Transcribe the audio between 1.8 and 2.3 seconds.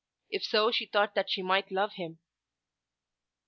him.